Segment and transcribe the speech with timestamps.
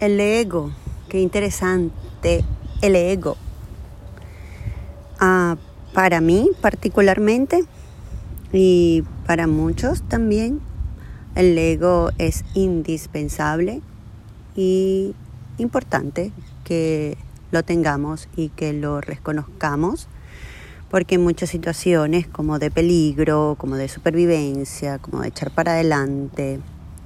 [0.00, 0.70] El ego,
[1.10, 2.42] qué interesante,
[2.80, 3.36] el ego.
[5.18, 5.58] Ah,
[5.92, 7.66] para mí particularmente
[8.50, 10.62] y para muchos también,
[11.34, 13.82] el ego es indispensable
[14.56, 15.14] y
[15.58, 16.32] importante
[16.64, 17.18] que
[17.50, 20.08] lo tengamos y que lo reconozcamos,
[20.88, 26.58] porque en muchas situaciones como de peligro, como de supervivencia, como de echar para adelante,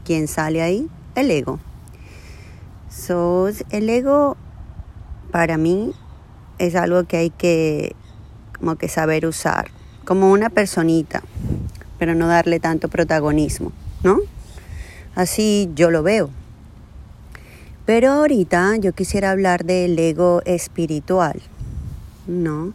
[0.05, 0.89] ¿quién sale ahí?
[1.17, 1.59] El ego.
[2.95, 4.37] So, el ego
[5.33, 5.93] para mí
[6.59, 7.97] es algo que hay que
[8.59, 9.71] como que saber usar,
[10.05, 11.23] como una personita,
[11.99, 13.73] pero no darle tanto protagonismo,
[14.05, 14.21] ¿no?
[15.17, 16.31] Así yo lo veo.
[17.85, 21.43] Pero ahorita yo quisiera hablar del ego espiritual,
[22.29, 22.73] ¿no?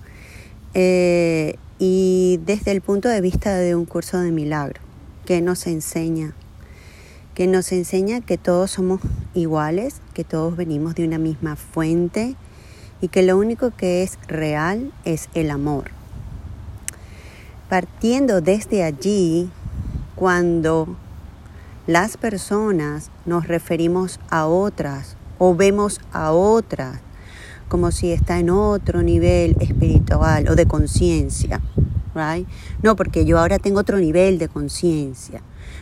[0.73, 4.81] Eh, y desde el punto de vista de un curso de milagro,
[5.25, 6.35] que nos enseña
[7.39, 8.99] que nos enseña que todos somos
[9.34, 12.36] iguales, que todos venimos de una misma fuente
[13.00, 15.86] y que lo único que es real es el amor.
[17.69, 19.50] Partiendo desde allí,
[20.16, 20.97] cuando
[21.88, 27.00] las personas nos referimos a otras o vemos a otras
[27.69, 31.61] como si está en otro nivel espiritual o de conciencia,
[32.15, 32.47] right?
[32.81, 35.41] No, porque yo ahora tengo otro nivel de conciencia.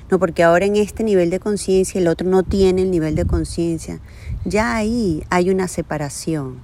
[0.09, 3.25] No, porque ahora en este nivel de conciencia el otro no tiene el nivel de
[3.25, 3.99] conciencia.
[4.45, 6.59] Ya ahí hay una separación.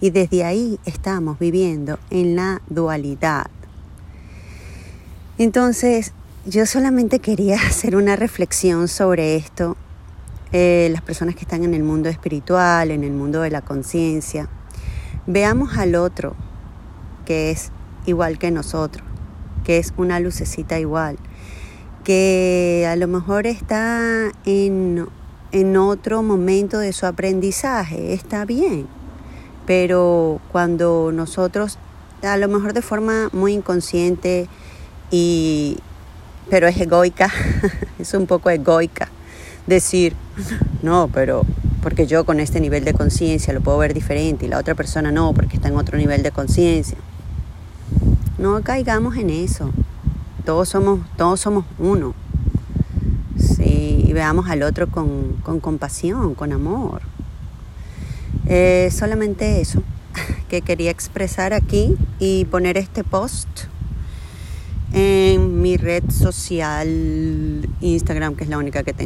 [0.00, 3.46] Y desde ahí estamos viviendo en la dualidad.
[5.38, 6.12] Entonces,
[6.46, 9.76] yo solamente quería hacer una reflexión sobre esto.
[10.52, 14.48] Eh, las personas que están en el mundo espiritual, en el mundo de la conciencia,
[15.26, 16.36] veamos al otro
[17.24, 17.72] que es
[18.06, 19.06] igual que nosotros,
[19.64, 21.18] que es una lucecita igual
[22.04, 25.08] que a lo mejor está en,
[25.52, 28.86] en otro momento de su aprendizaje, está bien,
[29.66, 31.78] pero cuando nosotros,
[32.22, 34.48] a lo mejor de forma muy inconsciente,
[35.10, 35.78] y,
[36.50, 37.32] pero es egoica,
[37.98, 39.08] es un poco egoica,
[39.66, 40.14] decir,
[40.82, 41.44] no, pero
[41.82, 45.10] porque yo con este nivel de conciencia lo puedo ver diferente y la otra persona
[45.10, 46.98] no, porque está en otro nivel de conciencia.
[48.44, 49.70] No caigamos en eso.
[50.44, 52.14] Todos somos, todos somos uno.
[53.38, 57.00] Sí, y veamos al otro con, con compasión, con amor.
[58.44, 59.82] Eh, solamente eso
[60.50, 63.48] que quería expresar aquí y poner este post
[64.92, 69.02] en mi red social Instagram, que es la única que tengo.